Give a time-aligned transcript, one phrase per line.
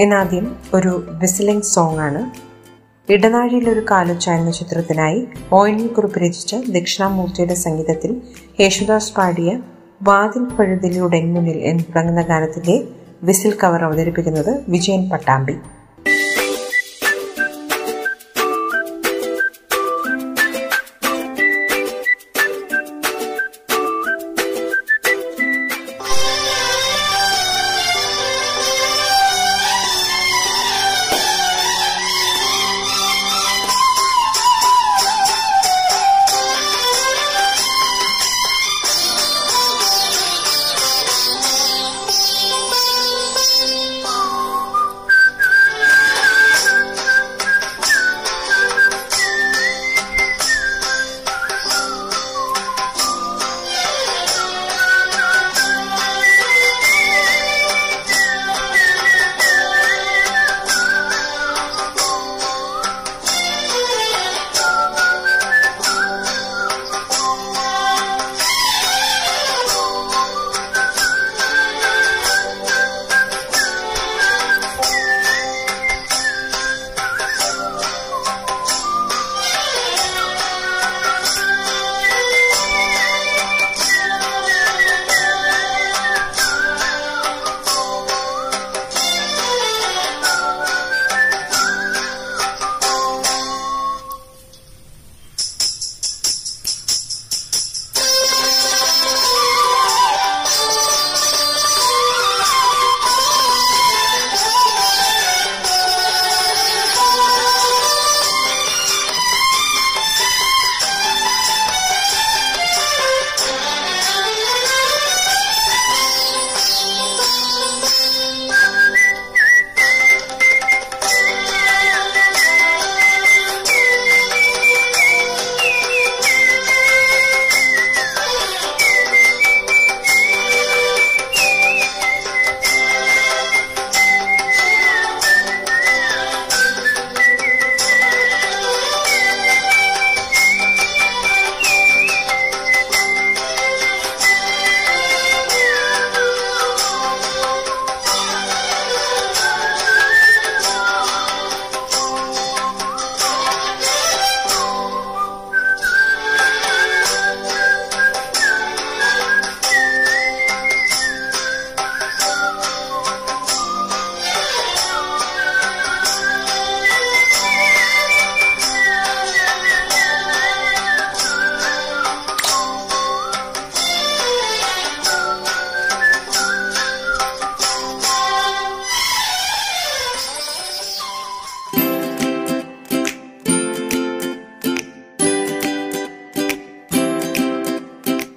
[0.00, 2.20] ഇന്നാദ്യം ഒരു whistling song ആണ്.
[3.12, 8.22] ഇടനാഴിയിലൊരു Kalu Uche എന്ന ചിത്രത്തിനായി ഓയിനിൽ കുറിപ്പ് രചിച്ച ദക്ഷിണാമൂർത്തിയുടെ സംഗീതത്തിൽ
[8.60, 9.60] യേശുദാസ് പാടിയ
[10.02, 12.88] വാതിൽ പഴുതിലൂടെ മുന്നിൽ എന്ന് തുടങ്ങുന്ന ഗാനത്തിന്റെ
[13.22, 15.56] വിസിൽ കവർ അവതരിപ്പിക്കുന്നത് വിജയൻ പട്ടാമ്പി.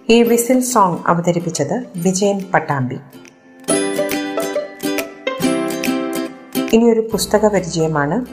[0.10, 2.96] ഈ വിസിൽ സോങ് അവതരിപ്പിച്ചത് വിജയൻ പട്ടാമ്പി.
[6.76, 8.26] ഇനിയൊരു പുസ്തക പരിചയമാണ്.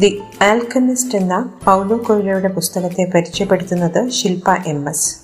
[0.00, 5.16] ദി ആൽക്കമിസ്റ്റ് എന്ന പൗലോ കൊയിലയുടെ പുസ്തകത്തെ പരിചയപ്പെടുത്തുന്നത് ശില്പ എം എസ്.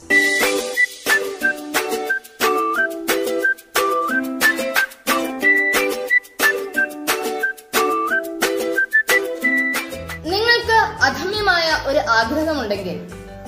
[10.25, 13.01] നിങ്ങൾക്ക് അധമ്യമായ ഒരു ആഗ്രഹമുണ്ടെങ്കിൽ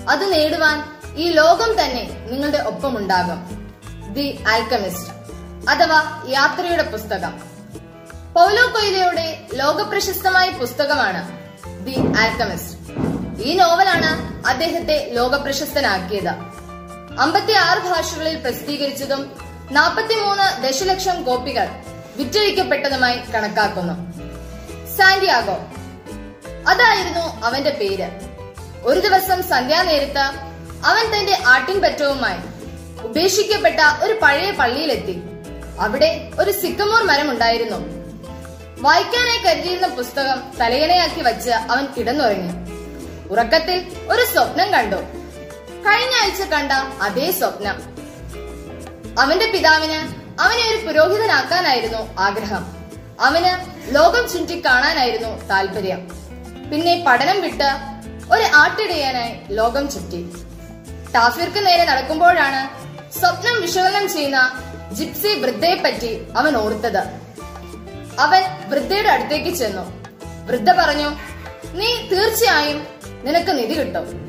[0.09, 3.69] അത് നേടുവാൻ ഈ ലോകം തന്നെ നിങ്ങളുടെ ഒപ്പം ഉണ്ടാകും
[4.15, 5.19] ദി ആൽക്കമിസ്റ്റ്
[5.71, 7.41] അഥവാ യാത്രയുടെ പുസ്തകം.
[8.35, 11.39] പൗലോ കൊയ്ലയുടെ ലോകപ്രശസ്തമായ പുസ്തകമാണ്
[11.85, 12.79] ദി ആൽക്കമിസ്റ്റ്.
[13.43, 16.29] ഈ നോവലാണ് അദ്ദേഹത്തെ ലോകപ്രശസ്തനാക്കിയത്.
[17.21, 19.33] അമ്പത്തി ആറ് ഭാഷകളിൽ പ്രസിദ്ധീകരിച്ചതും
[19.71, 21.69] നാൽപ്പത്തിമൂന്ന് ദശലക്ഷം കോപ്പികൾ
[22.17, 24.13] വിറ്റഴിക്കപ്പെട്ടതുമായി കണക്കാക്കുന്നു.
[24.97, 25.59] സാന്റിയാഗോ.
[26.69, 28.11] അതായിരുന്നു അവന്റെ പേര്.
[28.83, 30.48] ഒരു ദിവസം സന്ധ്യാനേരത്ത്
[30.85, 32.39] അവൻ തന്റെ ആട്ടിൻപറ്റവുമായി
[33.03, 35.23] ഉപേക്ഷിക്കപ്പെട്ട ഒരു പഴയ പള്ളിയിലെത്തി.
[35.81, 37.99] അവിടെ ഒരു സിക്കമോർ മരമുണ്ടായിരുന്നു.
[38.81, 42.69] വായിക്കാനായി കരുതിയിരുന്ന പുസ്തകം തലയണയാക്കി വച്ച് അവൻ കിടന്നുറങ്ങി.
[43.29, 44.97] ഉറക്കത്തിൽ ഒരു സ്വപ്നം കണ്ടു.
[45.87, 46.73] കഴിഞ്ഞ ആഴ്ച കണ്ട
[47.03, 47.83] അതേ സ്വപ്നം.
[49.21, 52.67] അവന്റെ പിതാവിന് അവനെ ഒരു പുരോഹിതനാക്കാനായിരുന്നു ആഗ്രഹം.
[53.21, 56.09] അവന് ലോകം ചുറ്റി കാണാനായിരുന്നു താല്പര്യം.
[56.71, 57.71] പിന്നെ പഠനം വിട്ട്
[58.33, 60.48] ഒരു ആട്ടിടയാനായി ലോകം ചുറ്റി.
[61.15, 62.61] ടാഫിർക്ക് നേരെ നടക്കുമ്പോഴാണ്
[63.19, 64.63] സ്വപ്നം വിശകലനം ചെയ്യുന്ന
[64.93, 67.03] ജിപ്സി വൃദ്ധയെ പറ്റി അവൻ ഓർത്തത്.
[68.21, 69.83] അവൻ വൃദ്ധയുടെ അടുത്തേക്ക് ചെന്നു.
[70.47, 71.11] വൃദ്ധ പറഞ്ഞു
[71.73, 72.87] നീ തീർച്ചയായും
[73.25, 74.29] നിനക്ക് നിധി കിട്ടും.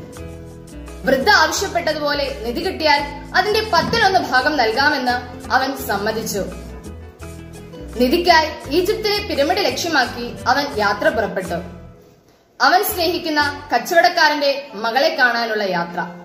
[1.05, 3.01] വൃദ്ധ ആവശ്യപ്പെട്ടതുപോലെ നിധി കിട്ടിയാൽ
[3.35, 5.15] അതിന്റെ പത്തിലൊന്ന് ഭാഗം നൽകാമെന്ന്
[5.53, 6.45] അവൻ സമ്മതിച്ചു.
[7.99, 11.55] നിധിക്കായി ഈജിപ്തിലെ പിരമിഡ് ലക്ഷ്യമാക്കി അവൻ യാത്ര പുറപ്പെട്ടു.
[12.61, 16.18] അവൻ സ്നേഹിക്കുന്ന കച്ചവടക്കാരന്റെ മകളെ കാണാനുള്ള യാത്ര.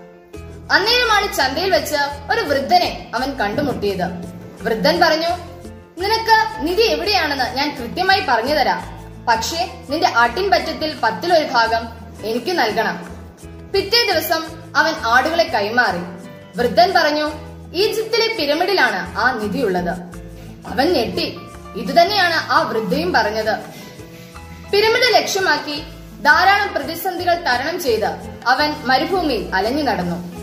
[0.72, 1.96] അന്നേരമാണ് ചന്തയിൽ വെച്ച്
[2.32, 4.06] ഒരു വൃദ്ധനെ അവൻ കണ്ടുമുട്ടിയത്.
[4.62, 5.28] വൃദ്ധൻ പറഞ്ഞു
[6.02, 8.80] നിനക്ക് നിധി എവിടെയാണെന്ന് ഞാൻ കൃത്യമായി പറഞ്ഞു തരാം
[9.28, 11.88] പക്ഷേ നിന്റെ ആട്ടിൻ പറ്റത്തിൽ പത്തിലൊരു ഭാഗം
[12.24, 12.96] എനിക്ക് നൽകണം.
[13.72, 14.42] പിറ്റേ ദിവസം
[14.76, 16.02] അവൻ ആടുകളെ കൈമാറി.
[16.58, 17.32] വൃദ്ധൻ പറഞ്ഞു
[17.74, 19.94] ഈജിപ്തിലെ പിരമിഡിലാണ് ആ നിധി ഉള്ളത്.
[20.66, 21.38] അവൻ ഞെട്ടി
[21.76, 23.58] ഇതുതന്നെയാണ് ആ വൃദ്ധയും പറഞ്ഞത്.
[24.72, 25.82] പിരമിഡ് ലക്ഷ്യമാക്കി
[26.22, 28.06] ധാരാളം പ്രതിസന്ധികൾ തരണം ചെയ്ത്
[28.46, 30.33] അവൻ മരുഭൂമിയിൽ അലഞ്ഞു നടന്നു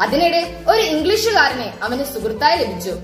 [0.00, 2.98] അതിനിടെ ഒരു ഇംഗ്ലീഷുകാരനെ അവന് സുഹൃത്തായി ലഭിച്ചു.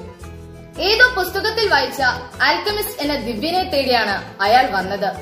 [0.81, 2.03] ഏതോ പുസ്തകത്തിൽ വായിച്ച
[2.43, 5.13] ആൽക്കമിസ്റ്റ് എന്ന ദിവ്യനെ തേടിയാണ് അയാൾ വന്നത്.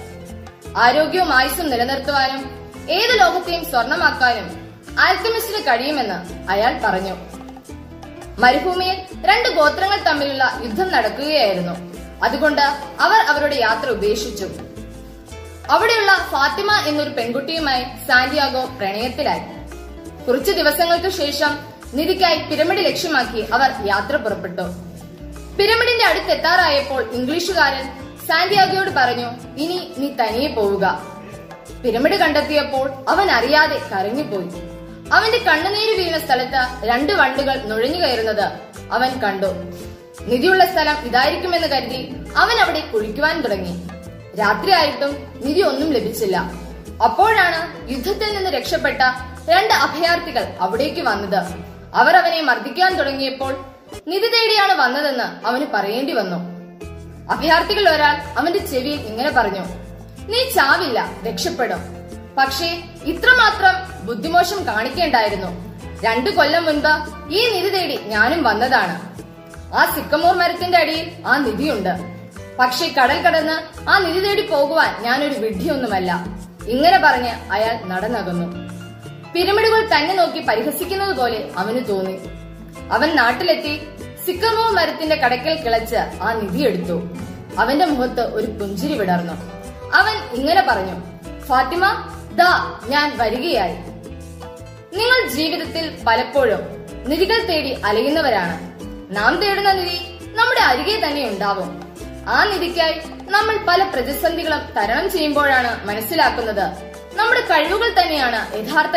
[0.77, 4.71] ആരോഗ്യവും ആയുസ്സും നിലനിർത്തുവാനും ഏത് ലോകത്തെയും സ്വർണമാക്കാനും
[5.01, 7.17] ആൽക്കമിസ്റ്റിന് കഴിയുമെന്ന് അയാൾ പറഞ്ഞു.
[8.39, 11.91] മരുഭൂമിയിൽ രണ്ട് ഗോത്രങ്ങൾ തമ്മിലുള്ള യുദ്ധം നടക്കുകയായിരുന്നു.
[12.25, 12.61] അതുകൊണ്ട്
[13.01, 14.49] അവർ അവരുടെ യാത്ര ഉപേക്ഷിച്ചു.
[15.71, 19.60] അവിടെയുള്ള ഫാത്തിമ എന്നൊരു പെൺകുട്ടിയുമായി സാന്റിയാഗോ പ്രണയത്തിലായി.
[20.29, 21.59] കുറച്ചു ദിവസങ്ങൾക്ക് ശേഷം
[21.95, 24.63] നിധിക്കായി പിരമിഡ് ലക്ഷ്യമാക്കി അവർ യാത്ര പുറപ്പെട്ടു.
[25.59, 27.87] പിരമിഡിന്റെ അടുത്തെത്താറായപ്പോൾ ഇംഗ്ലീഷുകാരൻ
[28.29, 29.29] സാന്റിയാഗോയോട് പറഞ്ഞു
[29.59, 30.87] ഇനി നീ തനിയെ പോവുക.
[31.85, 34.51] പിരമിഡ് കണ്ടെത്തിയപ്പോൾ അവൻ അറിയാതെ കരഞ്ഞുപോയി.
[35.13, 38.47] അവന്റെ കണ്ണുനീര് വീണ സ്ഥലത്ത് രണ്ട് വണ്ടുകൾ നുഴഞ്ഞു കയറുന്നത്
[38.93, 39.51] അവൻ കണ്ടു.
[40.23, 42.01] നിധിയുള്ള സ്ഥലം ഇതായിരിക്കുമെന്ന് കരുതി
[42.37, 43.75] അവൻ അവിടെ കുഴിക്കുവാൻ തുടങ്ങി.
[44.39, 45.13] രാത്രിയായിട്ടും
[45.45, 46.37] നിധി ഒന്നും ലഭിച്ചില്ല.
[47.05, 49.03] അപ്പോഴാണ് യുദ്ധത്തിൽ നിന്ന് രക്ഷപ്പെട്ട
[49.51, 51.41] രണ്ട് അഭയാർത്ഥികൾ അവിടേക്ക് വന്നത്.
[51.95, 53.53] അവർ അവനെ മർദ്ദിക്കാൻ തുടങ്ങിയപ്പോൾ
[54.09, 56.39] നിധി തേടിയാണ് വന്നതെന്ന് അവന് പറയേണ്ടി വന്നു.
[57.33, 59.61] അഭയാർത്ഥികൾ ഒരാൾ അവന്റെ ചെവിയിൽ ഇങ്ങനെ പറഞ്ഞു
[60.29, 61.79] നീ ചാവില്ല രക്ഷപ്പെടും.
[62.39, 65.71] പക്ഷേ ഇത്രമാത്രം ബുദ്ധിമോശം കാണിക്കേണ്ടായിരുന്നു.
[66.05, 66.93] രണ്ടു കൊല്ലം മുൻപ്
[67.33, 68.97] ഈ നിധി തേടി ഞാനും വന്നതാണ്.
[69.75, 71.95] ആ സിക്കമൂർ മരത്തിന്റെ അടിയിൽ ആ നിധിയുണ്ട്.
[72.59, 73.57] പക്ഷേ കടൽ കടന്ന്
[73.91, 76.25] ആ നിധി തേടി പോകുവാൻ ഞാനൊരു വിഡ്ഢിയൊന്നുമല്ല.
[76.69, 78.80] ഇങ്ങനെ പറഞ്ഞ് അയാൾ നടന്നകന്നു.
[79.35, 82.17] പിരമിഡുകൾ തന്നെ നോക്കി പരിഹസിക്കുന്നത് പോലെ അവന് തോന്നി.
[82.91, 83.75] അവൻ നാട്ടിലെത്തി
[84.27, 86.97] സിക്കമോ മരത്തിന്റെ കടക്കൽ കിളച്ച് ആ നിധി എടുത്തു.
[87.59, 89.33] അവന്റെ മുഖത്ത് ഒരു പുഞ്ചിരി വിടർന്നു.
[89.95, 90.97] അവൻ ഇങ്ങനെ പറഞ്ഞു
[91.41, 91.85] ഫാത്തിമ
[92.35, 93.77] ദാ ഞാൻ വരികയായി.
[94.99, 96.63] നിങ്ങൾ ജീവിതത്തിൽ പലപ്പോഴും
[97.07, 98.57] നിധികൾ തേടി അലയുന്നവരാണ്.
[99.17, 99.99] നാം തേടുന്ന നിധി
[100.37, 101.71] നമ്മുടെ അരികെ തന്നെ ഉണ്ടാവും.
[102.29, 102.95] ആ നിധിക്കായി
[103.31, 106.67] നമ്മൾ പല പ്രതിസന്ധികളും തരണം ചെയ്യുമ്പോഴാണ് മനസ്സിലാക്കുന്നത്
[107.21, 108.97] നമ്മുടെ കഴിവുകൾ തന്നെയാണ് യഥാർത്ഥ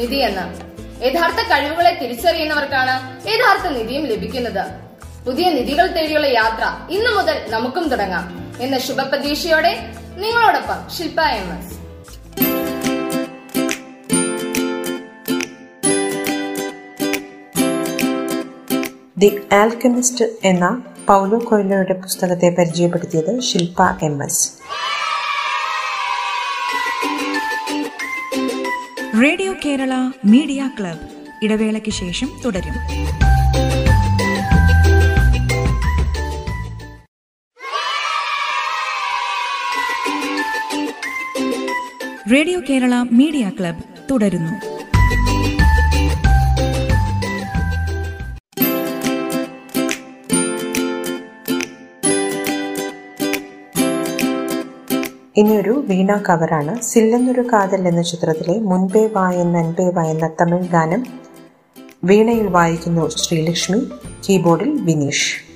[0.00, 0.44] നിധി എന്ന്.
[1.06, 2.94] യഥാർത്ഥ കഴിവുകളെ തിരിച്ചറിയുന്നവർക്കാണ്
[3.30, 4.64] യഥാർത്ഥ നിധിയും ലഭിക്കുന്നത്.
[5.26, 6.64] പുതിയ നിധികൾ തേടിയുള്ള യാത്ര
[6.96, 8.26] ഇന്നു മുതൽ നമുക്കും തുടങ്ങാം
[8.64, 9.72] എന്ന ശുഭപ്രതീക്ഷയോടെ
[10.22, 11.74] നിങ്ങളോടൊപ്പം Shilpa M S.
[19.22, 20.66] The alchemist എന്ന
[21.08, 24.44] പൗലോ കൊയിലോയുടെ പുസ്തകത്തെ പരിചയപ്പെടുത്തിയത് Shilpa M S.
[29.22, 29.92] Radio Kerala
[30.24, 31.00] media club.
[31.42, 32.72] ഇടവേളയ്ക്ക് ശേഷം തുടരും.
[42.32, 44.69] റേഡിയോ കേരള മീഡിയ ക്ലബ് തുടരുന്നു.
[55.36, 56.82] ഇനിയൊരു വീണ കവറാണ്.
[56.82, 61.06] സില്ലെന്നൊരു കാതൽ എന്ന ചിത്രത്തിലെ മുൻപേ വായെന്ന അൻപേ വായെന്ന തമിഴ് ഗാനം
[62.04, 63.80] വീണയിൽ വായിക്കുന്നു ശ്രീലക്ഷ്മി
[64.28, 65.49] കീബോർഡിൽ വിനീഷ്.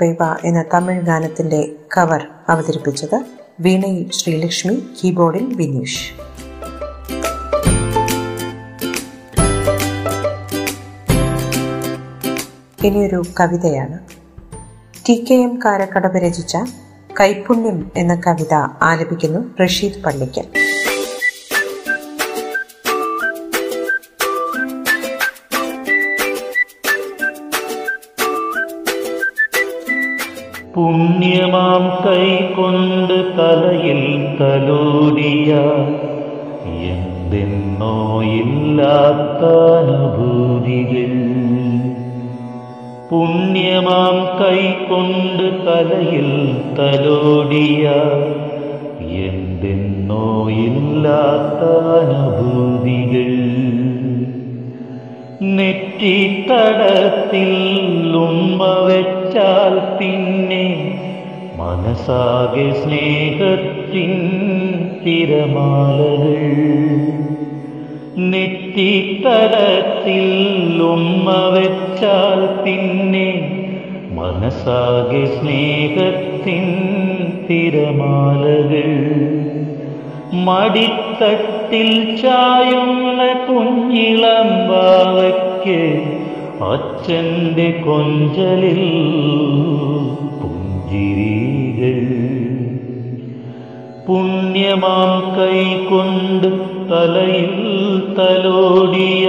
[0.00, 3.24] വായൻ എന്ന തമിഴ് ഗാനത്തിന്റെ കവർ അവതരിപ്പിച്ചത്
[3.60, 6.12] വീണയിൽ ശ്രീലക്ഷ്മി കീബോർഡിൽ വിനീഷ്.
[12.86, 13.98] ഇനിയൊരു കവിതയാണ്.
[15.08, 16.56] ടി കെ എം കാരക്കടവ് രചിച്ച
[17.20, 20.63] കൈപുണ്യം എന്ന കവിത ആലപിക്കുന്നു റഷീദ് പള്ളിക്കൽ.
[30.84, 34.00] പുണ്യമാം കൈകൊണ്ട് തലയിൽ
[34.38, 35.52] തലോടിയ
[36.88, 37.94] എന്തെന്നോ
[38.34, 39.42] ഇല്ലാത്ത
[43.10, 46.28] പുണ്യമാം കൈകൊണ്ട് തലയിൽ
[46.78, 47.86] തലോടിയ
[49.24, 50.26] എന്തെന്നോ
[50.60, 51.62] ഇല്ലാത്ത
[51.94, 53.32] അനുഭൂതികൾ
[55.56, 57.52] നെറ്റിത്തടത്തിൽ
[58.24, 58.60] ഉമ്മ
[59.34, 60.66] വെച്ചാൽ പിന്നെ
[61.58, 64.12] മനസ്സാകെ സ്നേഹത്തിൻ
[65.00, 66.44] തിരമാലകൾ
[68.30, 70.26] നെറ്റിത്തടത്തിൽ
[70.88, 73.28] ഉമ്മ വെച്ചാൽ പിന്നെ
[74.14, 76.66] മനസ്സാകെ സ്നേഹത്തിൻ
[77.48, 78.90] തിരമാലകൾ
[80.46, 85.80] മടിത്തട്ടിൽ ചായുന്ന കുഞ്ഞിളം വാവയ്ക്ക്
[86.62, 88.82] അച്ഛന്റെ കൊഞ്ചലിൽ
[90.40, 91.98] പുഞ്ചിരികൾ
[94.06, 96.48] പുണ്യമാം കൈകൊണ്ട്
[96.90, 97.54] തലയിൽ
[98.18, 99.28] തലോടിയ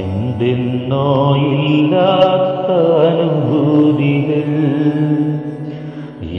[0.00, 1.08] എന്തെന്നോ
[1.60, 2.68] ഇല്ലാത്ത
[3.02, 4.50] അനുഭൂതികൾ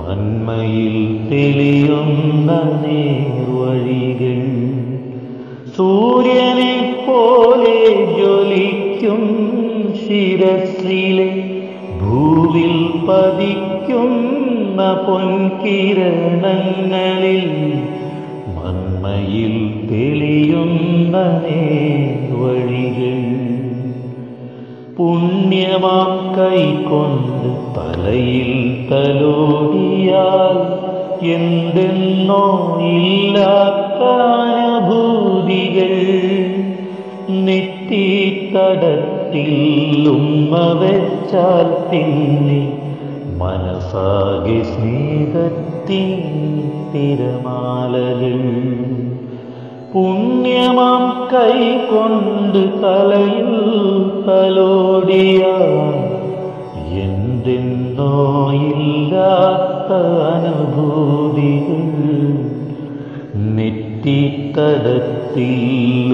[0.00, 0.96] മന്മയിൽ
[1.30, 2.50] തെളിയുന്ന
[2.82, 4.40] നേർവഴികൾ.
[5.76, 6.74] സൂര്യനെ
[7.06, 7.78] പോലെ
[8.18, 9.22] ജ്വലിക്കും
[10.02, 11.30] ശിരസിലെ
[12.00, 12.76] ഭൂവിൽ
[13.08, 17.46] പതിക്കുന്ന പൊൻകിരണങ്ങളിൽ
[18.56, 19.54] മന്മയിൽ
[19.90, 23.18] തെളിയുന്ന നേർവഴികൾ.
[24.96, 28.52] പുണ്യമാം കൈകൊണ്ട് തലയിൽ
[28.90, 30.58] തലോടിയാൽ
[31.26, 32.44] എന്തെന്നോ
[32.82, 34.02] ഇല്ലാത്ത
[34.46, 35.94] അനുഭൂതികൾ.
[37.32, 39.09] നെറ്റിത്തടത്തിൽ
[40.08, 42.78] ഉമ്മ വെച്ചാൽ പിന്നെ
[43.38, 46.08] മനസ്സാകെ സ്നേഹത്തിൻ
[46.94, 48.40] തിരമാലകൾ.
[49.94, 53.50] പുണ്യമാം കൈ കൊണ്ട് തലയിൽ
[54.26, 55.44] തലോടിയ
[57.02, 59.92] എന്തെന്നോ ഇല്ലാത്ത
[60.34, 61.80] അനുഭൂതികൾ.
[63.36, 64.14] നെറ്റിത്തടത്തിൽ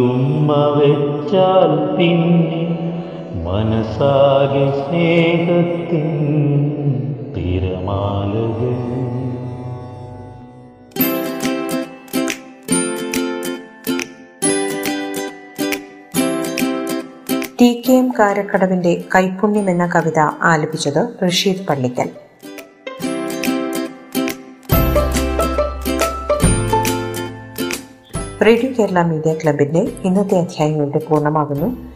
[0.01, 2.66] ഉമ്മ വെച്ചാൽ പിന്നെ
[3.47, 6.09] മനസ്സാകെ സ്നേഹത്തിൻ
[7.37, 8.77] തിരമാലകൾ.
[17.61, 22.09] ടി കെ എം കാരക്കടവിന്റെ കൈപുണ്യം എന്ന കവിത ആലപിച്ചത് റഷീദ് പള്ളിക്കൽ.
[28.47, 31.96] റേഡിയോ കേരള മീഡിയ ക്ലബിന്റെ ഇന്നത്തെ അധ്യായം പൂർണമാകുന്നു.